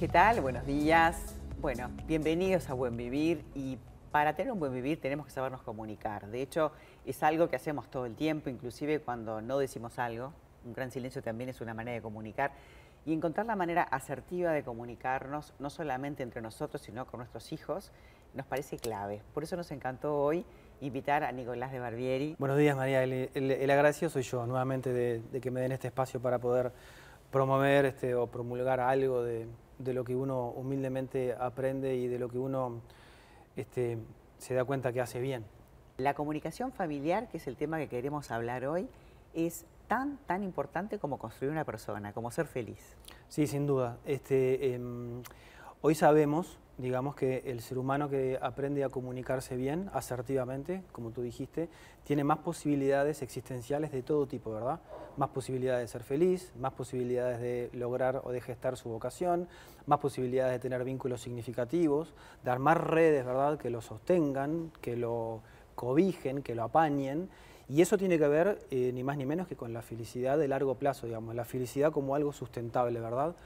¿Qué 0.00 0.08
tal? 0.08 0.40
Buenos 0.40 0.64
días. 0.64 1.36
Bueno, 1.60 1.90
bienvenidos 2.06 2.70
a 2.70 2.72
Buen 2.72 2.96
Vivir 2.96 3.44
y 3.54 3.76
para 4.10 4.34
tener 4.34 4.50
un 4.50 4.58
buen 4.58 4.72
vivir 4.72 4.98
tenemos 4.98 5.26
que 5.26 5.32
sabernos 5.32 5.60
comunicar. 5.60 6.26
De 6.28 6.40
hecho, 6.40 6.72
es 7.04 7.22
algo 7.22 7.50
que 7.50 7.56
hacemos 7.56 7.90
todo 7.90 8.06
el 8.06 8.16
tiempo, 8.16 8.48
inclusive 8.48 9.00
cuando 9.00 9.42
no 9.42 9.58
decimos 9.58 9.98
algo. 9.98 10.32
Un 10.64 10.72
gran 10.72 10.90
silencio 10.90 11.22
también 11.22 11.50
es 11.50 11.60
una 11.60 11.74
manera 11.74 11.96
de 11.96 12.00
comunicar 12.00 12.52
y 13.04 13.12
encontrar 13.12 13.44
la 13.44 13.56
manera 13.56 13.82
asertiva 13.82 14.52
de 14.52 14.62
comunicarnos, 14.62 15.52
no 15.58 15.68
solamente 15.68 16.22
entre 16.22 16.40
nosotros, 16.40 16.80
sino 16.80 17.06
con 17.06 17.18
nuestros 17.18 17.52
hijos, 17.52 17.92
nos 18.32 18.46
parece 18.46 18.78
clave. 18.78 19.20
Por 19.34 19.42
eso 19.42 19.54
nos 19.54 19.70
encantó 19.70 20.16
hoy 20.16 20.46
invitar 20.80 21.24
a 21.24 21.30
Nicolás 21.30 21.72
de 21.72 21.78
Barbieri. 21.78 22.36
Buenos 22.38 22.56
días, 22.56 22.74
María. 22.74 23.04
El, 23.04 23.28
el, 23.34 23.70
agradecido 23.70 24.08
soy 24.08 24.22
yo, 24.22 24.46
nuevamente, 24.46 24.94
de, 24.94 25.40
que 25.42 25.50
me 25.50 25.60
den 25.60 25.72
este 25.72 25.88
espacio 25.88 26.22
para 26.22 26.38
poder 26.38 26.72
promover 27.30 27.84
este, 27.84 28.14
o 28.14 28.26
promulgar 28.28 28.80
algo 28.80 29.22
de, 29.22 29.46
de 29.82 29.94
lo 29.94 30.04
que 30.04 30.14
uno 30.14 30.48
humildemente 30.50 31.34
aprende 31.34 31.96
y 31.96 32.06
de 32.06 32.18
lo 32.18 32.28
que 32.28 32.38
uno 32.38 32.80
este, 33.56 33.98
se 34.38 34.54
da 34.54 34.64
cuenta 34.64 34.92
que 34.92 35.00
hace 35.00 35.20
bien. 35.20 35.44
La 35.96 36.14
comunicación 36.14 36.72
familiar, 36.72 37.28
que 37.28 37.38
es 37.38 37.46
el 37.46 37.56
tema 37.56 37.78
que 37.78 37.88
queremos 37.88 38.30
hablar 38.30 38.64
hoy, 38.66 38.88
es 39.34 39.66
tan, 39.86 40.18
tan 40.26 40.42
importante 40.42 40.98
como 40.98 41.18
construir 41.18 41.52
una 41.52 41.64
persona, 41.64 42.12
como 42.12 42.30
ser 42.30 42.46
feliz. 42.46 42.96
Sí, 43.28 43.46
sin 43.46 43.66
duda. 43.66 43.98
Este, 44.04 44.74
em, 44.74 45.22
hoy 45.82 45.94
sabemos 45.94 46.58
digamos 46.80 47.14
que 47.14 47.42
el 47.46 47.60
ser 47.60 47.78
humano 47.78 48.08
que 48.08 48.38
aprende 48.40 48.84
a 48.84 48.88
comunicarse 48.88 49.56
bien, 49.56 49.90
asertivamente, 49.92 50.82
como 50.92 51.10
tú 51.10 51.22
dijiste, 51.22 51.68
tiene 52.04 52.24
más 52.24 52.38
posibilidades 52.38 53.22
existenciales 53.22 53.92
de 53.92 54.02
todo 54.02 54.26
tipo, 54.26 54.52
¿verdad? 54.52 54.80
Más 55.16 55.28
posibilidades 55.30 55.82
de 55.82 55.88
ser 55.88 56.02
feliz, 56.02 56.52
más 56.58 56.72
posibilidades 56.72 57.40
de 57.40 57.70
lograr 57.72 58.22
o 58.24 58.32
de 58.32 58.40
gestar 58.40 58.76
su 58.76 58.88
vocación, 58.88 59.48
más 59.86 59.98
posibilidades 59.98 60.52
de 60.52 60.58
tener 60.58 60.82
vínculos 60.84 61.20
significativos, 61.20 62.14
de 62.42 62.50
armar 62.50 62.90
redes, 62.90 63.24
¿verdad?, 63.24 63.58
que 63.58 63.70
lo 63.70 63.80
sostengan, 63.80 64.72
que 64.80 64.96
lo 64.96 65.42
cobijen, 65.74 66.42
que 66.42 66.54
lo 66.54 66.64
apañen. 66.64 67.28
Y 67.68 67.82
eso 67.82 67.96
tiene 67.96 68.18
que 68.18 68.26
ver 68.26 68.58
eh, 68.70 68.90
ni 68.92 69.04
más 69.04 69.16
ni 69.16 69.26
menos 69.26 69.46
que 69.46 69.54
con 69.54 69.72
la 69.72 69.82
felicidad 69.82 70.38
de 70.38 70.48
largo 70.48 70.74
plazo, 70.74 71.06
digamos, 71.06 71.34
la 71.34 71.44
felicidad 71.44 71.92
como 71.92 72.14
algo 72.14 72.32
sustentable, 72.32 72.98
¿verdad? 73.00 73.36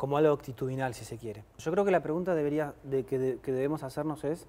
Como 0.00 0.16
algo 0.16 0.32
actitudinal, 0.32 0.94
si 0.94 1.04
se 1.04 1.18
quiere. 1.18 1.44
Yo 1.58 1.70
creo 1.70 1.84
que 1.84 1.90
la 1.90 2.02
pregunta 2.02 2.34
debería, 2.34 2.72
de, 2.84 3.04
que, 3.04 3.18
debemos 3.18 3.82
hacernos 3.82 4.24
es, 4.24 4.46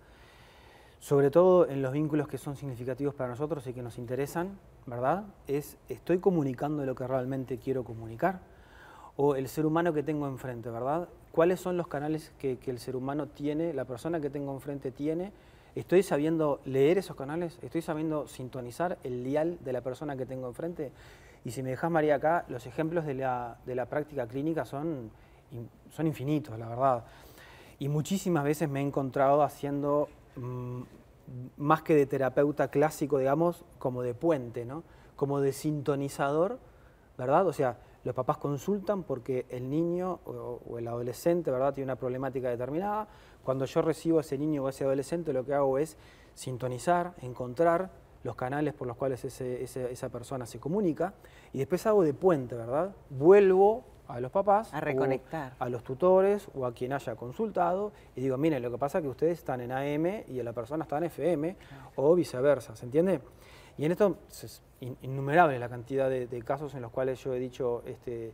sobre 1.02 1.30
todo 1.30 1.68
en 1.68 1.82
los 1.82 1.92
vínculos 1.92 2.30
que 2.30 2.38
son 2.38 2.56
significativos 2.56 3.14
para 3.14 3.32
nosotros 3.32 3.68
y 3.68 3.74
que 3.74 3.82
nos 3.82 3.98
interesan, 3.98 4.58
¿verdad? 4.86 5.26
Es, 5.48 5.76
¿estoy 5.90 6.20
comunicando 6.20 6.86
lo 6.86 6.96
que 6.96 7.06
realmente 7.06 7.58
quiero 7.58 7.84
comunicar? 7.84 8.40
O 9.18 9.36
el 9.36 9.50
ser 9.50 9.66
humano 9.66 9.92
que 9.92 10.04
tengo 10.04 10.26
enfrente, 10.26 10.70
¿verdad? 10.70 11.10
¿Cuáles 11.34 11.60
son 11.60 11.76
los 11.76 11.90
canales 11.90 12.32
que, 12.40 12.58
que 12.58 12.72
el 12.72 12.80
ser 12.80 12.96
humano 12.96 13.28
tiene, 13.28 13.74
la 13.74 13.84
persona 13.84 14.22
que 14.22 14.30
tengo 14.30 14.54
enfrente 14.54 14.90
tiene? 14.90 15.34
¿Estoy 15.76 16.02
sabiendo 16.02 16.62
leer 16.64 16.98
esos 16.98 17.18
canales? 17.18 17.60
¿Estoy 17.62 17.82
sabiendo 17.82 18.26
sintonizar 18.30 19.00
el 19.04 19.26
dial 19.26 19.58
de 19.66 19.74
la 19.74 19.82
persona 19.82 20.16
que 20.16 20.26
tengo 20.26 20.48
enfrente? 20.48 20.94
Y 21.44 21.52
si 21.52 21.62
me 21.62 21.72
dejas, 21.72 21.92
María, 21.92 22.16
acá, 22.16 22.46
los 22.48 22.66
ejemplos 22.68 23.06
de 23.06 23.16
la, 23.16 23.58
de 23.66 23.76
la 23.76 23.88
práctica 23.88 24.28
clínica 24.28 24.64
son 24.64 25.12
son 25.90 26.08
infinitos, 26.08 26.58
la 26.58 26.68
verdad. 26.68 27.04
Y 27.80 27.90
muchísimas 27.90 28.44
veces 28.44 28.70
me 28.70 28.80
he 28.80 28.84
encontrado 28.84 29.44
haciendo, 29.44 30.08
mm, 30.36 30.82
más 31.58 31.82
que 31.82 31.96
de 31.96 32.06
terapeuta 32.06 32.70
clásico, 32.70 33.18
digamos, 33.18 33.66
como 33.80 34.04
de 34.04 34.14
puente, 34.14 34.66
¿no? 34.66 34.84
Como 35.16 35.40
de 35.42 35.52
sintonizador, 35.52 36.60
¿verdad? 37.18 37.48
O 37.48 37.54
sea, 37.54 37.78
los 38.04 38.16
papás 38.16 38.38
consultan 38.38 39.04
porque 39.04 39.46
el 39.50 39.70
niño 39.70 40.20
o, 40.26 40.78
el 40.78 40.88
adolescente, 40.88 41.52
¿verdad?, 41.52 41.74
tiene 41.74 41.86
una 41.86 41.96
problemática 41.96 42.50
determinada. 42.50 43.08
Cuando 43.44 43.66
yo 43.66 43.82
recibo 43.82 44.18
a 44.18 44.22
ese 44.22 44.38
niño 44.38 44.64
o 44.64 44.68
a 44.68 44.72
ese 44.72 44.84
adolescente, 44.84 45.34
lo 45.34 45.46
que 45.46 45.54
hago 45.54 45.78
es 45.78 45.98
sintonizar, 46.34 47.14
encontrar 47.22 47.92
los 48.24 48.36
canales 48.36 48.74
por 48.74 48.88
los 48.88 48.98
cuales 48.98 49.24
esa 49.26 50.10
persona 50.10 50.46
se 50.46 50.60
comunica 50.60 51.14
y 51.54 51.60
después 51.60 51.86
hago 51.88 52.04
de 52.04 52.14
puente, 52.14 52.56
¿verdad? 52.56 52.96
Vuelvo 53.10 53.84
a 54.12 54.20
los 54.20 54.32
papás, 54.32 54.74
a 54.74 54.80
reconectar, 54.80 55.54
a 55.58 55.70
los 55.70 55.84
tutores 55.84 56.48
o 56.54 56.66
a 56.66 56.74
quien 56.74 56.94
haya 56.94 57.16
consultado 57.16 57.92
y 58.16 58.22
digo, 58.22 58.38
miren, 58.38 58.62
lo 58.62 58.72
que 58.72 58.78
pasa 58.78 58.98
es 58.98 59.04
que 59.04 59.10
ustedes 59.10 59.40
están 59.40 59.62
en 59.62 59.72
AM 59.72 60.24
y 60.28 60.42
la 60.44 60.54
persona 60.54 60.84
está 60.84 60.98
en 60.98 61.06
FM 61.06 61.56
o 61.96 62.16
viceversa, 62.16 62.76
¿se 62.76 62.86
entiende? 62.86 63.22
Y 63.78 63.86
en 63.86 63.92
esto 63.92 64.18
es 64.30 64.62
innumerable 65.02 65.58
la 65.60 65.70
cantidad 65.70 66.10
de, 66.10 66.44
casos 66.44 66.76
en 66.76 66.82
los 66.82 66.92
cuales 66.92 67.24
yo 67.24 67.34
he 67.34 67.40
dicho, 67.40 67.84
este, 67.86 68.34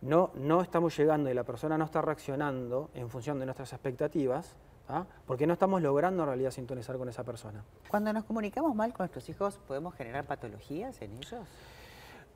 no, 0.00 0.30
no 0.34 0.62
estamos 0.62 0.96
llegando 0.96 1.30
y 1.30 1.34
la 1.34 1.44
persona 1.44 1.78
no 1.78 1.84
está 1.84 2.02
reaccionando 2.02 2.90
en 2.94 3.08
función 3.08 3.38
de 3.38 3.44
nuestras 3.44 3.72
expectativas, 3.72 4.56
¿ah? 4.88 5.04
porque 5.26 5.46
no 5.46 5.52
estamos 5.52 5.80
logrando 5.82 6.22
en 6.24 6.28
realidad 6.28 6.50
sintonizar 6.50 6.96
con 6.96 7.08
esa 7.08 7.24
persona. 7.24 7.64
Cuando 7.88 8.12
nos 8.12 8.24
comunicamos 8.24 8.74
mal 8.74 8.92
con 8.92 9.04
nuestros 9.04 9.28
hijos, 9.28 9.58
¿podemos 9.66 9.94
generar 9.94 10.24
patologías 10.24 11.00
en 11.02 11.12
ellos? 11.12 11.46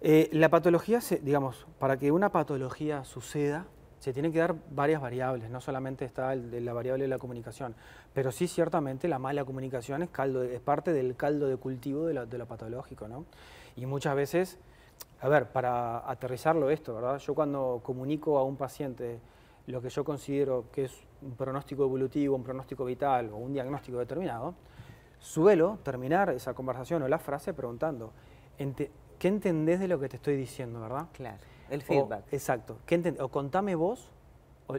Eh, 0.04 0.28
la 0.32 0.48
patología, 0.48 0.98
digamos, 1.20 1.64
para 1.78 1.96
que 1.96 2.10
una 2.10 2.32
patología 2.32 3.04
suceda, 3.04 3.66
se 4.00 4.12
tienen 4.12 4.32
que 4.32 4.40
dar 4.40 4.56
varias 4.72 5.00
variables, 5.00 5.48
no 5.48 5.60
solamente 5.60 6.04
está 6.04 6.34
la 6.34 6.72
variable 6.72 7.04
de 7.04 7.08
la 7.08 7.18
comunicación, 7.18 7.76
pero 8.12 8.32
sí 8.32 8.48
ciertamente 8.48 9.06
la 9.06 9.20
mala 9.20 9.44
comunicación 9.44 10.02
es, 10.02 10.10
caldo, 10.10 10.42
es 10.42 10.60
parte 10.60 10.92
del 10.92 11.14
caldo 11.14 11.46
de 11.46 11.56
cultivo 11.56 12.06
de, 12.06 12.14
lo 12.14 12.46
patológico, 12.46 13.06
¿no? 13.06 13.26
Y 13.76 13.86
muchas 13.86 14.16
veces, 14.16 14.58
a 15.20 15.28
ver, 15.28 15.52
para 15.52 16.10
aterrizarlo 16.10 16.68
esto, 16.70 16.96
¿verdad? 16.96 17.18
Yo 17.18 17.32
cuando 17.36 17.80
comunico 17.84 18.38
a 18.38 18.42
un 18.42 18.56
paciente 18.56 19.20
lo 19.68 19.80
que 19.80 19.88
yo 19.88 20.02
considero 20.02 20.64
que 20.72 20.86
es 20.86 20.92
un 21.22 21.36
pronóstico 21.36 21.84
evolutivo, 21.84 22.34
un 22.34 22.42
pronóstico 22.42 22.84
vital 22.84 23.30
o 23.32 23.36
un 23.36 23.52
diagnóstico 23.52 23.98
determinado, 23.98 24.56
suelo 25.20 25.78
terminar 25.84 26.30
esa 26.30 26.54
conversación 26.54 27.04
o 27.04 27.08
la 27.08 27.20
frase 27.20 27.54
preguntando, 27.54 28.10
¿qué 29.22 29.28
entendés 29.28 29.78
de 29.78 29.86
lo 29.86 30.00
que 30.00 30.08
te 30.08 30.16
estoy 30.16 30.36
diciendo, 30.36 30.80
verdad? 30.80 31.06
Claro, 31.12 31.38
el 31.70 31.80
feedback. 31.80 32.24
exacto. 32.32 32.78
o 33.20 33.28
contame 33.28 33.76
vos 33.76 34.10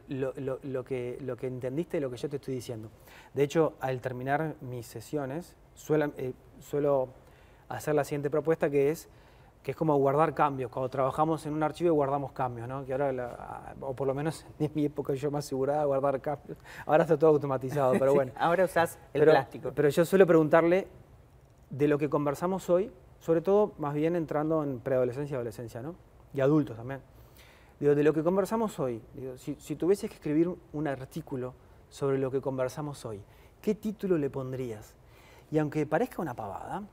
lo, 0.09 0.83
que, 0.83 1.17
lo 1.21 1.37
que 1.37 1.47
entendiste 1.47 1.95
de 1.95 2.01
lo 2.01 2.11
que 2.11 2.17
yo 2.17 2.27
te 2.27 2.35
estoy 2.35 2.55
diciendo. 2.55 2.89
De 3.33 3.43
hecho, 3.43 3.75
al 3.79 4.01
terminar 4.01 4.55
mis 4.59 4.85
sesiones, 4.85 5.55
suelo, 5.75 6.11
eh, 6.17 6.33
suelo 6.59 7.07
hacer 7.69 7.95
la 7.95 8.03
siguiente 8.03 8.29
propuesta 8.29 8.69
que 8.69 8.89
es 8.89 9.07
que 9.63 9.71
es 9.71 9.77
como 9.77 9.95
guardar 9.95 10.33
cambios. 10.33 10.69
Cuando 10.69 10.89
trabajamos 10.89 11.45
en 11.45 11.53
un 11.53 11.63
archivo 11.63 11.93
guardamos 11.93 12.33
cambios, 12.33 12.67
¿no? 12.67 12.83
Que 12.83 12.91
ahora, 12.91 13.73
o 13.79 13.95
por 13.95 14.05
lo 14.05 14.13
menos 14.13 14.45
en 14.59 14.71
mi 14.75 14.83
época 14.83 15.13
yo 15.13 15.31
me 15.31 15.37
aseguraba 15.37 15.85
guardar 15.85 16.19
cambios. 16.19 16.57
Ahora 16.85 17.03
está 17.03 17.17
todo 17.17 17.29
automatizado, 17.29 17.93
pero 17.93 18.13
bueno. 18.13 18.33
ahora 18.35 18.65
usás 18.65 18.99
el 19.13 19.23
plástico. 19.23 19.71
Pero 19.73 19.87
yo 19.87 20.03
suelo 20.03 20.27
preguntarle 20.27 20.89
de 21.69 21.87
lo 21.87 21.97
que 21.97 22.09
conversamos 22.09 22.69
hoy, 22.69 22.91
sobre 23.23 23.39
todo 23.39 23.71
más 23.77 23.93
bien 23.93 24.17
entrando 24.17 24.63
en 24.63 24.81
preadolescencia 24.81 25.35
y 25.35 25.37
adolescencia, 25.37 25.81
¿no? 25.81 25.95
Y 26.33 26.41
adultos 26.41 26.75
también. 26.75 26.99
Digo, 27.79 27.95
de 27.95 28.03
lo 28.03 28.13
que 28.13 28.21
conversamos 28.21 28.77
hoy, 28.81 29.01
digo, 29.13 29.37
si, 29.37 29.55
si 29.61 29.77
tuvieses 29.77 30.09
que 30.09 30.17
escribir 30.17 30.53
un 30.73 30.87
artículo 30.89 31.53
sobre 31.87 32.17
lo 32.17 32.29
que 32.29 32.41
conversamos 32.41 33.05
hoy, 33.05 33.21
¿qué 33.61 33.75
título 33.75 34.17
le 34.17 34.29
pondrías? 34.29 34.93
Y 35.51 35.57
aunque 35.57 35.85
parezca 35.85 36.21
una 36.21 36.33
pavada, 36.33 36.83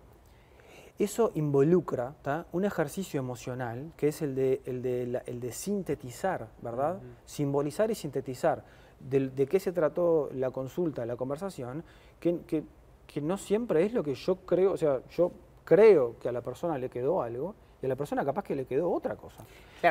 eso 1.00 1.32
involucra 1.34 2.14
un 2.52 2.64
ejercicio 2.64 3.18
emocional 3.18 3.92
que 3.96 4.08
es 4.08 4.22
el 4.22 4.36
de, 4.36 4.60
el 4.66 4.82
de, 4.82 5.22
el 5.26 5.40
de 5.40 5.50
sintetizar, 5.50 6.46
¿verdad? 6.62 7.00
Simbolizar 7.24 7.90
y 7.90 7.96
sintetizar 7.96 8.64
de, 9.00 9.30
de, 9.30 9.46
qué 9.46 9.58
se 9.58 9.72
trató 9.72 10.30
la 10.32 10.52
consulta, 10.52 11.04
la 11.04 11.16
conversación, 11.16 11.82
que, 12.20 12.42
que, 12.42 12.62
que 13.08 13.20
no 13.20 13.36
siempre 13.36 13.84
es 13.84 13.92
lo 13.92 14.04
que 14.04 14.14
yo 14.14 14.36
creo, 14.46 14.74
o 14.74 14.76
sea, 14.76 15.00
yo 15.08 15.32
creo 15.70 16.18
que 16.18 16.28
a 16.28 16.32
la 16.32 16.40
persona 16.40 16.76
le 16.78 16.88
quedó 16.90 17.22
algo 17.22 17.54
y 17.80 17.86
a 17.86 17.88
la 17.88 17.94
persona 17.94 18.24
capaz 18.24 18.42
que 18.42 18.56
le 18.56 18.64
quedó 18.64 18.90
otra 18.90 19.14
cosa. 19.14 19.44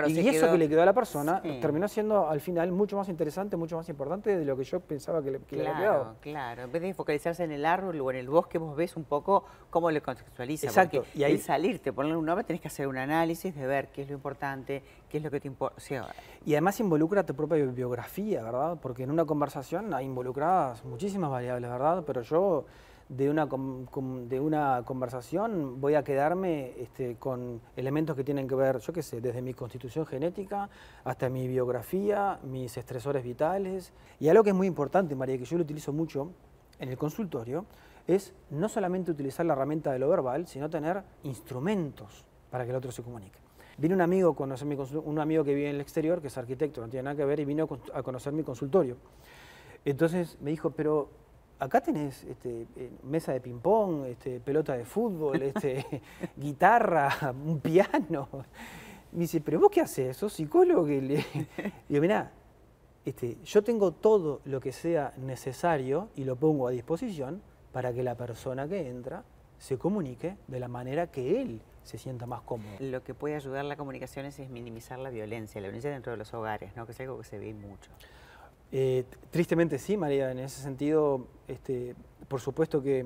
y 0.08 0.28
eso 0.28 0.52
que 0.52 0.58
le 0.58 0.68
quedó 0.68 0.82
a 0.82 0.86
la 0.86 0.92
persona 0.92 1.42
terminó 1.62 1.88
siendo 1.88 2.28
al 2.28 2.42
final 2.42 2.74
mucho 2.74 2.98
más 2.98 3.08
interesante, 3.08 3.56
mucho 3.56 3.78
más 3.78 3.88
importante 3.88 4.38
de 4.38 4.44
lo 4.44 4.58
que 4.58 4.66
yo 4.66 4.82
pensaba 4.82 5.24
que 5.24 5.32
le, 5.32 5.40
que 5.40 5.56
claro, 5.56 5.74
le 5.74 5.80
quedado. 5.80 6.16
Claro, 6.20 6.64
en 6.64 6.72
vez 6.74 6.82
de 6.82 6.94
focalizarse 6.94 7.46
en 7.46 7.54
el 7.54 7.66
árbol 7.66 8.02
o 8.02 8.12
en 8.12 8.18
el 8.18 8.28
bosque, 8.28 8.58
vos 8.58 8.76
ves 8.76 8.98
un 8.98 9.06
poco 9.06 9.46
cómo 9.70 9.90
le 9.90 10.02
contextualiza. 10.02 10.68
Exacto. 10.68 11.06
y 11.16 11.24
ahí 11.24 11.38
salirte, 11.38 11.94
ponerle 11.94 12.18
un 12.18 12.26
nombre, 12.26 12.44
tenés 12.44 12.62
que 12.62 12.68
hacer 12.68 12.86
un 12.86 12.98
análisis 12.98 13.56
de 13.56 13.66
ver 13.66 13.88
qué 13.88 14.02
es 14.02 14.10
lo 14.10 14.16
importante, 14.16 14.84
qué 15.10 15.18
es 15.20 15.24
lo 15.24 15.32
que 15.32 15.40
te 15.40 15.48
importa. 15.48 15.82
y 16.46 16.52
además 16.52 16.78
involucra 16.82 17.26
tu 17.26 17.34
propia 17.34 17.64
biografía, 17.66 18.44
¿verdad? 18.44 18.78
Porque 18.82 19.04
en 19.04 19.12
una 19.12 19.24
conversación 19.24 19.94
hay 19.94 20.06
involucradas 20.06 20.84
muchísimas 20.84 21.32
variables, 21.32 21.72
¿verdad? 21.72 22.04
Pero 22.06 22.22
yo 22.22 22.66
de 23.10 23.28
una, 23.28 23.48
de 23.48 24.40
una 24.40 24.84
conversación 24.86 25.82
voy 25.82 25.96
a 25.96 26.04
quedarme 26.04 26.74
este, 26.78 27.16
con 27.16 27.60
elementos 27.76 28.16
que 28.16 28.24
tienen 28.24 28.48
que 28.48 28.54
ver, 28.54 28.80
yo 28.80 28.94
qué 28.94 29.02
sé, 29.02 29.20
desde 29.20 29.42
mi 29.42 29.56
constitución 29.56 30.06
genética 30.06 30.70
hasta 31.04 31.28
mi 31.28 31.48
biografía, 31.48 32.40
mis 32.44 32.78
estresores 32.78 33.24
vitales. 33.24 33.94
Y 34.20 34.30
algo 34.30 34.44
que 34.44 34.52
es 34.52 34.56
muy 34.56 34.68
importante, 34.68 35.16
María, 35.16 35.40
que 35.40 35.46
yo 35.46 35.58
lo 35.58 35.64
utilizo 35.64 35.92
mucho 35.92 36.32
en 36.78 36.90
el 36.90 36.98
consultorio, 36.98 37.66
es 38.06 38.34
no 38.52 38.70
solamente 38.70 39.12
utilizar 39.12 39.46
la 39.46 39.54
herramienta 39.54 39.92
de 39.92 40.00
lo 40.00 40.08
verbal, 40.08 40.48
sino 40.48 40.70
tener 40.70 41.04
instrumentos 41.24 42.26
para 42.52 42.64
que 42.64 42.70
el 42.70 42.76
otro 42.76 42.92
se 42.92 43.02
comunique. 43.02 43.40
Vino 43.78 43.96
un 43.96 44.02
amigo, 44.02 44.36
conocer 44.36 44.68
mi 44.68 44.76
un 44.76 45.20
amigo 45.20 45.44
que 45.44 45.56
vive 45.56 45.70
en 45.70 45.76
el 45.76 45.82
exterior, 45.82 46.22
que 46.22 46.28
es 46.28 46.38
arquitecto, 46.38 46.82
no 46.82 46.90
tiene 46.90 47.04
nada 47.04 47.16
que 47.16 47.26
ver, 47.26 47.40
y 47.40 47.46
vino 47.46 47.68
a 47.94 48.04
conocer 48.04 48.34
mi 48.34 48.44
consultorio. 48.44 48.98
Entonces 49.86 50.38
me 50.42 50.52
dijo, 50.52 50.72
pero 50.72 51.10
acá 51.60 51.82
tenés 51.82 52.24
este, 52.24 52.66
eh, 52.76 52.92
mesa 53.04 53.34
de 53.34 53.42
ping-pong, 53.42 54.06
este, 54.06 54.40
pelota 54.40 54.76
de 54.76 54.86
fútbol, 54.86 55.42
este, 55.42 55.86
guitarra, 56.38 57.34
un 57.46 57.60
piano. 57.60 58.30
Me 59.12 59.22
dice, 59.22 59.42
pero 59.42 59.60
vos 59.60 59.70
qué 59.72 59.82
haces, 59.82 60.16
sos 60.16 60.34
psicólogo. 60.34 60.88
Le... 60.88 61.26
digo, 61.90 62.02
mirá, 62.02 62.32
este, 63.06 63.38
yo 63.44 63.64
tengo 63.64 63.92
todo 63.92 64.42
lo 64.46 64.60
que 64.60 64.72
sea 64.72 65.14
necesario 65.18 66.10
y 66.16 66.24
lo 66.24 66.36
pongo 66.36 66.68
a 66.68 66.72
disposición 66.72 67.42
para 67.72 67.94
que 67.94 68.04
la 68.04 68.16
persona 68.16 68.68
que 68.68 68.90
entra 68.90 69.24
se 69.58 69.78
comunique 69.78 70.38
de 70.48 70.60
la 70.60 70.68
manera 70.68 71.08
que 71.08 71.42
él 71.42 71.62
se 71.84 71.98
sienta 71.98 72.26
más 72.26 72.42
cómodo. 72.42 72.72
Lo 72.80 73.04
que 73.04 73.14
puede 73.14 73.36
ayudar 73.36 73.66
la 73.66 73.76
comunicación 73.76 74.26
es, 74.26 74.40
minimizar 74.50 75.00
la 75.00 75.10
violencia, 75.10 75.60
la 75.60 75.68
violencia 75.68 75.92
dentro 75.92 76.12
de 76.12 76.18
los 76.18 76.34
hogares, 76.34 76.76
¿no? 76.76 76.86
que 76.86 76.92
es 76.92 77.00
algo 77.00 77.18
que 77.18 77.24
se 77.24 77.40
ve 77.40 77.54
mucho. 77.54 77.92
Eh, 78.72 79.04
tristemente 79.32 79.80
sí, 79.80 79.98
María, 79.98 80.32
en 80.32 80.40
ese 80.40 80.62
sentido, 80.62 81.26
este, 81.48 81.96
por 82.28 82.40
supuesto 82.42 82.84
que 82.84 83.00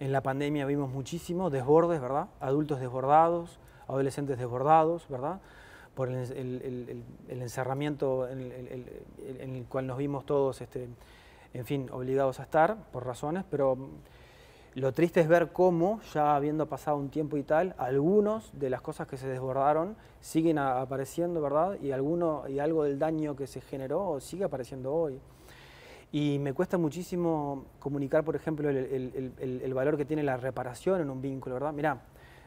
en 0.00 0.12
la 0.12 0.22
pandemia 0.22 0.66
vimos 0.66 0.90
muchísimo 0.90 1.50
desbordes, 1.50 2.00
¿verdad? 2.00 2.28
Adultos 2.40 2.80
desbordados, 2.80 3.58
adolescentes 3.86 4.38
desbordados, 4.38 5.08
¿verdad? 5.08 5.40
Por 5.94 6.10
el, 6.10 7.04
encerramiento 7.28 8.28
en 8.28 8.40
el, 8.40 9.64
cual 9.68 9.86
nos 9.86 9.98
vimos 9.98 10.24
todos, 10.26 10.60
este, 10.60 10.88
en 11.54 11.64
fin, 11.64 11.88
obligados 11.90 12.38
a 12.38 12.44
estar 12.44 12.76
por 12.92 13.04
razones, 13.04 13.44
pero 13.50 13.76
lo 14.74 14.92
triste 14.92 15.20
es 15.20 15.28
ver 15.28 15.52
cómo, 15.52 16.00
ya 16.12 16.36
habiendo 16.36 16.66
pasado 16.66 16.96
un 16.96 17.08
tiempo 17.08 17.36
y 17.36 17.42
tal, 17.42 17.74
algunos 17.78 18.50
de 18.58 18.70
las 18.70 18.80
cosas 18.80 19.06
que 19.06 19.16
se 19.16 19.26
desbordaron 19.26 19.96
siguen 20.20 20.58
apareciendo, 20.58 21.40
¿verdad? 21.40 21.78
Y, 21.80 21.92
alguno, 21.92 22.44
y 22.48 22.58
algo 22.58 22.84
del 22.84 22.98
daño 22.98 23.34
que 23.34 23.46
se 23.46 23.60
generó 23.60 24.20
sigue 24.20 24.44
apareciendo 24.44 24.92
hoy. 24.94 25.20
Y 26.10 26.38
me 26.38 26.54
cuesta 26.54 26.78
muchísimo 26.78 27.66
comunicar, 27.78 28.24
por 28.24 28.34
ejemplo, 28.34 28.70
el, 28.70 29.74
valor 29.74 29.96
que 29.96 30.04
tiene 30.04 30.22
la 30.22 30.36
reparación 30.36 31.00
en 31.00 31.10
un 31.10 31.20
vínculo, 31.20 31.56
¿verdad? 31.56 31.72
Mirá, 31.72 32.00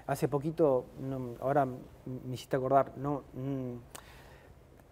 hace 0.07 0.27
poquito, 0.27 0.85
ahora 1.39 1.65
me 1.65 2.33
hiciste 2.33 2.55
acordar, 2.55 2.93
no, 2.97 3.23
mm, 3.33 3.75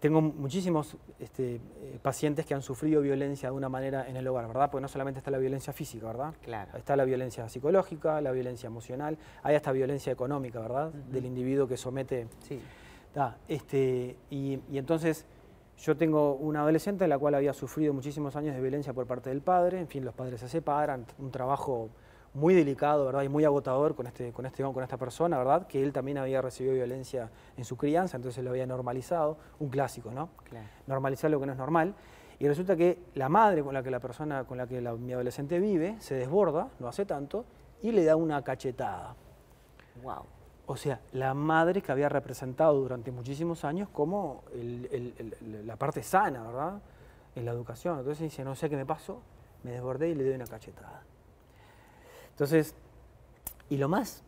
tengo 0.00 0.22
muchísimos 0.22 0.96
este, 1.18 1.56
eh, 1.56 1.98
pacientes 2.00 2.46
que 2.46 2.54
han 2.54 2.62
sufrido 2.62 3.02
violencia 3.02 3.50
de 3.50 3.54
una 3.54 3.68
manera 3.68 4.08
en 4.08 4.16
el 4.16 4.26
hogar, 4.26 4.48
¿verdad? 4.48 4.70
Porque 4.70 4.80
no 4.80 4.88
solamente 4.88 5.18
está 5.18 5.30
la 5.30 5.38
violencia 5.38 5.74
física, 5.74 6.06
¿verdad? 6.06 6.34
Claro. 6.42 6.76
Está 6.76 6.96
la 6.96 7.04
violencia 7.04 7.48
psicológica, 7.50 8.20
la 8.22 8.32
violencia 8.32 8.66
emocional, 8.66 9.18
hay 9.42 9.56
hasta 9.56 9.72
violencia 9.72 10.10
económica, 10.10 10.58
¿verdad? 10.58 10.90
Del 10.90 11.26
individuo 11.26 11.68
que 11.68 11.76
somete. 11.76 12.28
Sí. 12.40 12.60
este, 13.46 14.16
y, 14.30 14.58
y, 14.70 14.78
entonces 14.78 15.26
yo 15.76 15.94
tengo 15.96 16.34
una 16.34 16.62
adolescente 16.62 17.06
la 17.06 17.18
cual 17.18 17.34
había 17.34 17.52
sufrido 17.52 17.92
muchísimos 17.92 18.36
años 18.36 18.54
de 18.54 18.60
violencia 18.62 18.94
por 18.94 19.06
parte 19.06 19.28
del 19.28 19.42
padre, 19.42 19.80
en 19.80 19.88
fin, 19.88 20.04
los 20.04 20.14
padres 20.14 20.40
se 20.40 20.48
separan, 20.48 21.04
un 21.18 21.30
trabajo 21.30 21.90
muy 22.32 22.54
delicado, 22.54 23.06
¿verdad? 23.06 23.22
Y 23.22 23.28
muy 23.28 23.44
agotador 23.44 23.94
con 23.94 24.06
este, 24.06 24.32
con 24.32 24.46
este 24.46 24.62
con 24.62 24.82
esta 24.82 24.96
persona, 24.96 25.38
¿verdad? 25.38 25.66
Que 25.66 25.82
él 25.82 25.92
también 25.92 26.18
había 26.18 26.40
recibido 26.40 26.74
violencia 26.74 27.30
en 27.56 27.64
su 27.64 27.76
crianza, 27.76 28.16
entonces 28.16 28.44
lo 28.44 28.50
había 28.50 28.66
normalizado, 28.66 29.36
un 29.58 29.68
clásico, 29.68 30.10
¿no? 30.10 30.28
Normalizar 30.86 31.30
lo 31.30 31.40
que 31.40 31.46
no 31.46 31.52
es 31.52 31.58
normal. 31.58 31.94
Y 32.38 32.48
resulta 32.48 32.76
que 32.76 32.98
la 33.14 33.28
madre 33.28 33.62
con 33.62 33.74
la 33.74 33.82
que 33.82 33.90
la 33.90 34.00
persona, 34.00 34.44
con 34.44 34.56
la 34.56 34.66
que 34.66 34.80
mi 34.80 35.12
adolescente 35.12 35.58
vive, 35.58 35.96
se 36.00 36.14
desborda, 36.14 36.68
no 36.78 36.88
hace 36.88 37.04
tanto, 37.04 37.44
y 37.82 37.92
le 37.92 38.04
da 38.04 38.16
una 38.16 38.42
cachetada. 38.42 39.14
Wow. 40.02 40.24
O 40.66 40.76
sea, 40.76 41.00
la 41.12 41.34
madre 41.34 41.82
que 41.82 41.90
había 41.90 42.08
representado 42.08 42.74
durante 42.74 43.10
muchísimos 43.10 43.64
años 43.64 43.88
como 43.92 44.44
la 45.64 45.76
parte 45.76 46.02
sana, 46.02 46.44
¿verdad? 46.44 46.80
En 47.34 47.44
la 47.44 47.50
educación. 47.50 47.98
Entonces 47.98 48.22
dice, 48.22 48.44
no 48.44 48.54
sé 48.54 48.70
qué 48.70 48.76
me 48.76 48.86
pasó, 48.86 49.20
me 49.64 49.72
desbordé 49.72 50.10
y 50.10 50.14
le 50.14 50.24
doy 50.24 50.34
una 50.34 50.46
cachetada. 50.46 51.02
Entonces, 52.40 52.74
y 53.68 53.76
lo 53.76 53.86
más 53.90 54.22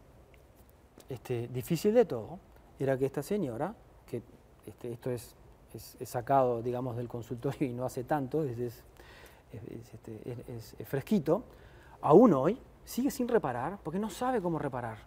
este, 1.09 1.49
difícil 1.49 1.95
de 1.95 2.05
todo 2.05 2.39
era 2.79 2.99
que 2.99 3.07
esta 3.07 3.23
señora, 3.23 3.75
que 4.07 4.21
este, 4.67 4.93
esto 4.93 5.11
es, 5.11 5.35
sacado, 6.05 6.61
digamos, 6.61 6.95
del 6.99 7.09
consultorio 7.09 7.67
y 7.67 7.73
no 7.73 7.87
hace 7.87 8.05
tanto, 8.05 8.45
es, 8.45 8.59
este, 8.59 10.37
es 10.47 10.75
fresquito, 10.87 11.45
aún 12.03 12.35
hoy 12.35 12.59
sigue 12.85 13.11
sin 13.11 13.29
reparar 13.29 13.79
porque 13.83 13.99
no 13.99 14.11
sabe 14.11 14.43
cómo 14.43 14.59
reparar, 14.59 14.99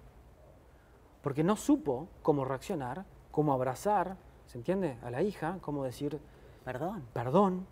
porque 1.21 1.43
no 1.43 1.55
supo 1.57 2.07
cómo 2.23 2.43
reaccionar, 2.43 3.05
cómo 3.29 3.53
abrazar, 3.53 4.17
¿se 4.47 4.57
entiende? 4.57 4.97
A 5.03 5.11
la 5.11 5.21
hija, 5.21 5.59
cómo 5.61 5.83
decir 5.83 6.19
perdón, 6.63 7.03
perdón, 7.13 7.67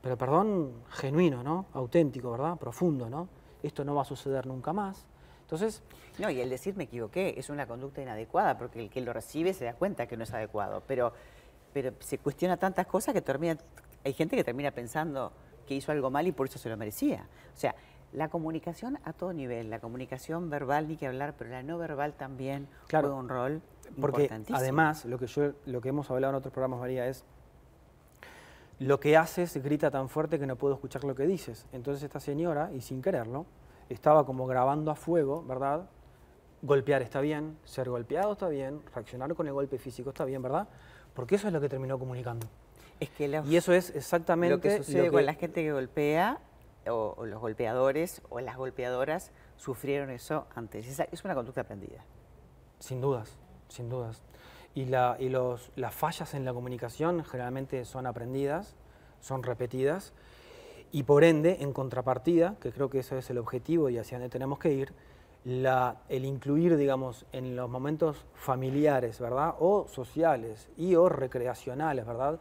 pero 0.00 0.16
perdón 0.16 0.72
genuino, 0.88 1.42
¿no? 1.42 1.66
Auténtico, 1.74 2.30
¿verdad? 2.30 2.56
Profundo, 2.56 3.10
¿no? 3.10 3.28
Esto 3.66 3.84
no 3.84 3.94
va 3.94 4.02
a 4.02 4.04
suceder 4.04 4.46
nunca 4.46 4.72
más. 4.72 5.06
Entonces... 5.42 5.82
No, 6.18 6.30
y 6.30 6.40
el 6.40 6.48
decir 6.48 6.76
me 6.76 6.84
equivoqué 6.84 7.34
es 7.36 7.50
una 7.50 7.66
conducta 7.66 8.00
inadecuada, 8.00 8.56
porque 8.56 8.80
el 8.80 8.90
que 8.90 9.00
lo 9.00 9.12
recibe 9.12 9.52
se 9.52 9.64
da 9.64 9.74
cuenta 9.74 10.06
que 10.06 10.16
no 10.16 10.22
es 10.22 10.32
adecuado, 10.32 10.82
pero, 10.86 11.12
pero 11.72 11.92
se 11.98 12.18
cuestiona 12.18 12.56
tantas 12.56 12.86
cosas 12.86 13.14
que 13.14 13.20
termina, 13.20 13.58
hay 14.04 14.12
gente 14.12 14.36
que 14.36 14.44
termina 14.44 14.70
pensando 14.70 15.32
que 15.66 15.74
hizo 15.74 15.90
algo 15.90 16.10
mal 16.10 16.26
y 16.26 16.32
por 16.32 16.46
eso 16.46 16.58
se 16.58 16.68
lo 16.68 16.76
merecía. 16.76 17.26
O 17.52 17.58
sea, 17.58 17.74
la 18.12 18.28
comunicación 18.28 18.98
a 19.04 19.12
todo 19.12 19.32
nivel, 19.32 19.70
la 19.70 19.80
comunicación 19.80 20.50
verbal 20.50 20.86
ni 20.86 20.96
que 20.96 21.08
hablar, 21.08 21.34
pero 21.36 21.50
la 21.50 21.64
no 21.64 21.78
verbal 21.78 22.12
también 22.12 22.68
juega 22.88 23.12
un 23.12 23.28
rol 23.28 23.60
porque 24.00 24.30
Además, 24.52 25.04
lo 25.04 25.18
que, 25.18 25.26
yo, 25.26 25.52
lo 25.66 25.80
que 25.80 25.88
hemos 25.90 26.10
hablado 26.10 26.32
en 26.32 26.36
otros 26.36 26.52
programas, 26.52 26.80
María, 26.80 27.06
es 27.06 27.24
lo 28.78 29.00
que 29.00 29.16
haces 29.16 29.56
grita 29.62 29.90
tan 29.90 30.08
fuerte 30.08 30.38
que 30.38 30.46
no 30.46 30.56
puedo 30.56 30.74
escuchar 30.74 31.04
lo 31.04 31.14
que 31.14 31.26
dices. 31.26 31.66
Entonces 31.72 32.02
esta 32.02 32.20
señora, 32.20 32.70
y 32.72 32.80
sin 32.80 33.02
quererlo, 33.02 33.46
estaba 33.88 34.26
como 34.26 34.46
grabando 34.46 34.90
a 34.90 34.94
fuego, 34.94 35.44
¿verdad? 35.44 35.88
Golpear 36.62 37.02
está 37.02 37.20
bien, 37.20 37.58
ser 37.64 37.88
golpeado 37.90 38.32
está 38.32 38.48
bien, 38.48 38.80
reaccionar 38.94 39.34
con 39.34 39.46
el 39.46 39.52
golpe 39.52 39.78
físico 39.78 40.10
está 40.10 40.24
bien, 40.24 40.42
¿verdad? 40.42 40.68
Porque 41.14 41.36
eso 41.36 41.46
es 41.46 41.52
lo 41.52 41.60
que 41.60 41.68
terminó 41.68 41.98
comunicando. 41.98 42.46
Es 43.00 43.10
que 43.10 43.42
y 43.44 43.56
eso 43.56 43.72
es 43.72 43.90
exactamente 43.94 44.54
lo 44.54 44.60
que 44.60 44.78
sucede 44.78 45.10
con 45.10 45.26
la 45.26 45.34
gente 45.34 45.62
que 45.62 45.72
golpea, 45.72 46.38
o, 46.86 47.24
los 47.24 47.40
golpeadores 47.40 48.22
o 48.28 48.40
las 48.40 48.56
golpeadoras 48.56 49.32
sufrieron 49.56 50.10
eso 50.10 50.46
antes. 50.54 50.86
es 50.86 51.24
una 51.24 51.34
conducta 51.34 51.62
aprendida. 51.62 52.04
Sin 52.78 53.00
dudas, 53.00 53.38
sin 53.68 53.88
dudas 53.88 54.22
y, 54.74 54.86
la, 54.86 55.16
y 55.18 55.28
los, 55.28 55.70
las 55.76 55.94
fallas 55.94 56.34
en 56.34 56.44
la 56.44 56.52
comunicación 56.52 57.24
generalmente 57.24 57.84
son 57.84 58.06
aprendidas, 58.06 58.74
son 59.20 59.42
repetidas, 59.42 60.12
y 60.90 61.02
por 61.02 61.24
ende, 61.24 61.58
en 61.60 61.72
contrapartida, 61.72 62.56
que 62.60 62.70
creo 62.70 62.88
que 62.88 63.00
ese 63.00 63.18
es 63.18 63.30
el 63.30 63.38
objetivo 63.38 63.88
y 63.88 63.98
hacia 63.98 64.18
donde 64.18 64.30
tenemos 64.30 64.58
que 64.58 64.72
ir, 64.72 64.94
la, 65.44 65.96
el 66.08 66.24
incluir, 66.24 66.76
digamos, 66.76 67.26
en 67.32 67.54
los 67.56 67.68
momentos 67.68 68.24
familiares, 68.34 69.20
¿verdad? 69.20 69.54
O 69.58 69.86
sociales 69.88 70.68
y 70.76 70.94
o 70.94 71.08
recreacionales, 71.08 72.06
¿verdad? 72.06 72.38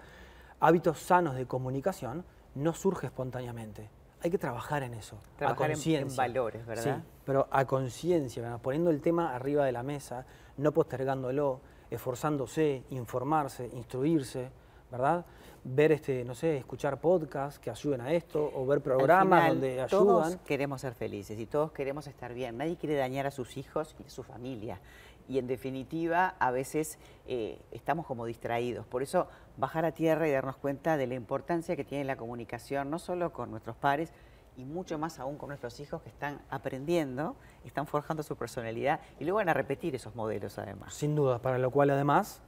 Hábitos 0.59 0.99
sanos 0.99 1.35
de 1.35 1.45
comunicación 1.45 2.23
no 2.55 2.73
surge 2.73 3.07
espontáneamente. 3.07 3.89
Hay 4.21 4.31
que 4.31 4.37
trabajar 4.37 4.83
en 4.83 4.93
eso, 4.93 5.17
trabajar 5.35 5.71
a 5.71 5.73
conciencia. 5.73 6.23
En, 6.25 6.33
valores, 6.33 6.65
¿verdad? 6.65 6.97
Sí, 6.97 7.03
pero 7.25 7.47
a 7.51 7.65
conciencia, 7.65 8.57
poniendo 8.59 8.89
el 8.89 9.01
tema 9.01 9.35
arriba 9.35 9.65
de 9.65 9.73
la 9.73 9.83
mesa, 9.83 10.25
no 10.57 10.71
postergándolo, 10.71 11.59
esforzándose, 11.93 12.83
informarse, 12.89 13.69
instruirse, 13.73 14.49
¿verdad? 14.91 15.25
Ver, 15.63 15.93
este, 15.93 16.25
no 16.25 16.35
sé, 16.35 16.57
escuchar 16.57 16.99
podcasts 16.99 17.57
que 17.59 17.69
ayuden 17.69 18.01
a 18.01 18.11
esto 18.11 18.51
o 18.53 18.65
ver 18.65 18.81
programas 18.81 19.47
donde 19.49 19.81
ayudan. 19.81 19.89
Todos 19.89 20.35
queremos 20.45 20.81
ser 20.81 20.93
felices 20.93 21.39
y 21.39 21.45
todos 21.45 21.71
queremos 21.71 22.05
estar 22.07 22.33
bien. 22.33 22.57
Nadie 22.57 22.75
quiere 22.75 22.95
dañar 22.95 23.27
a 23.27 23.31
sus 23.31 23.55
hijos 23.57 23.95
y 23.99 24.03
a 24.07 24.09
su 24.09 24.23
familia. 24.23 24.81
Y 25.29 25.37
en 25.37 25.47
definitiva, 25.47 26.35
a 26.37 26.51
veces 26.51 26.99
eh, 27.27 27.61
estamos 27.71 28.05
como 28.05 28.25
distraídos. 28.25 28.85
Por 28.85 29.03
eso, 29.03 29.27
bajar 29.55 29.85
a 29.85 29.93
tierra 29.93 30.27
y 30.27 30.31
darnos 30.31 30.57
cuenta 30.57 30.97
de 30.97 31.07
la 31.07 31.15
importancia 31.15 31.77
que 31.77 31.85
tiene 31.85 32.03
la 32.03 32.17
comunicación, 32.17 32.89
no 32.89 32.99
solo 32.99 33.31
con 33.31 33.49
nuestros 33.49 33.77
pares, 33.77 34.11
y 34.57 34.65
mucho 34.65 34.97
más 34.97 35.19
aún 35.19 35.37
con 35.37 35.49
nuestros 35.49 35.79
hijos 35.79 36.01
que 36.01 36.09
están 36.09 36.41
aprendiendo, 36.49 37.35
están 37.65 37.87
forjando 37.87 38.23
su 38.23 38.35
personalidad 38.35 38.99
y 39.19 39.23
luego 39.23 39.37
van 39.37 39.49
a 39.49 39.53
repetir 39.53 39.95
esos 39.95 40.15
modelos 40.15 40.57
además. 40.57 40.93
Sin 40.93 41.15
duda, 41.15 41.39
para 41.39 41.57
lo 41.57 41.71
cual 41.71 41.89
además 41.89 42.41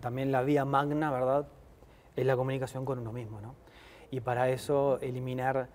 también 0.00 0.32
la 0.32 0.42
vía 0.42 0.64
magna, 0.64 1.10
¿verdad?, 1.10 1.46
es 2.14 2.24
la 2.24 2.36
comunicación 2.36 2.84
con 2.84 2.98
uno 2.98 3.12
mismo, 3.12 3.40
¿no? 3.40 3.54
Y 4.10 4.20
para 4.20 4.48
eso 4.48 4.98
eliminar, 5.00 5.68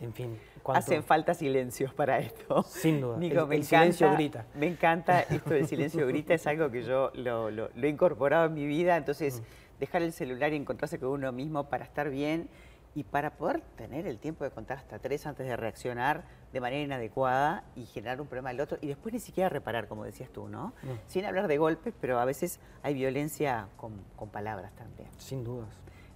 en 0.00 0.12
fin... 0.12 0.38
Hacen 0.64 1.04
falta 1.04 1.32
silencios 1.32 1.94
para 1.94 2.18
esto. 2.18 2.64
Sin 2.64 3.00
duda, 3.00 3.16
Nico, 3.18 3.50
el, 3.52 3.62
silencio 3.62 4.12
grita. 4.12 4.46
Me 4.54 4.66
encanta 4.66 5.20
esto 5.20 5.50
del 5.50 5.66
silencio 5.68 6.06
grita, 6.08 6.34
es 6.34 6.46
algo 6.46 6.70
que 6.70 6.82
yo 6.82 7.12
lo, 7.14 7.48
he 7.48 7.88
incorporado 7.88 8.46
en 8.46 8.54
mi 8.54 8.66
vida, 8.66 8.96
entonces 8.96 9.42
dejar 9.78 10.02
el 10.02 10.12
celular 10.12 10.52
y 10.52 10.56
encontrarse 10.56 10.98
con 10.98 11.10
uno 11.10 11.30
mismo 11.30 11.68
para 11.68 11.84
estar 11.84 12.10
bien 12.10 12.48
Y 12.96 13.04
para 13.04 13.36
poder 13.36 13.60
tener 13.76 14.06
el 14.06 14.18
tiempo 14.18 14.42
de 14.42 14.50
contar 14.50 14.78
hasta 14.78 14.98
tres 14.98 15.26
antes 15.26 15.46
de 15.46 15.54
reaccionar 15.54 16.24
de 16.50 16.60
manera 16.62 16.82
inadecuada 16.82 17.62
y 17.76 17.84
generar 17.84 18.22
un 18.22 18.26
problema 18.26 18.48
al 18.48 18.58
otro 18.58 18.78
y 18.80 18.86
después 18.86 19.12
ni 19.12 19.20
siquiera 19.20 19.50
reparar, 19.50 19.86
como 19.86 20.02
decías 20.02 20.30
tú, 20.30 20.48
¿no? 20.48 20.72
Sin 21.06 21.26
hablar 21.26 21.46
de 21.46 21.58
golpes, 21.58 21.92
pero 22.00 22.18
a 22.18 22.24
veces 22.24 22.58
hay 22.82 22.94
violencia 22.94 23.68
con, 23.76 23.92
palabras 24.32 24.72
también. 24.76 25.10
Sin 25.18 25.44
dudas. 25.44 25.68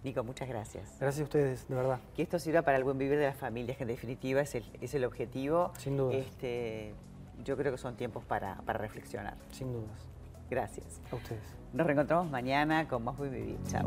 Nico, 0.03 0.25
muchas 0.25 0.49
gracias. 0.49 0.97
Gracias 0.99 1.21
a 1.21 1.25
ustedes, 1.25 1.69
de 1.69 1.75
verdad. 1.75 2.01
Que 2.17 2.23
esto 2.23 2.39
sirva 2.39 2.63
para 2.63 2.79
el 2.79 2.85
buen 2.85 2.97
vivir 2.97 3.19
de 3.19 3.27
las 3.27 3.37
familias, 3.37 3.77
que 3.77 3.85
en 3.85 3.89
definitiva 3.89 4.41
es 4.41 4.55
el, 4.55 4.65
es 4.81 4.95
el 4.95 5.05
objetivo. 5.05 5.73
Sin 5.77 5.99
dudas. 5.99 6.17
Este, 6.17 6.95
yo 7.45 7.59
creo 7.59 7.73
que 7.73 7.79
son 7.79 7.95
tiempos 7.95 8.25
para, 8.25 8.55
para 8.63 8.79
reflexionar. 8.79 9.37
Sin 9.51 9.71
dudas. 9.71 10.09
Gracias. 10.49 11.03
A 11.13 11.17
ustedes. 11.17 11.43
Nos 11.75 11.87
reencontramos 11.87 12.31
mañana 12.31 12.89
con 12.89 13.05
Más 13.05 13.19
Buen 13.19 13.33
Vivir. 13.33 13.59
Chao. 13.69 13.87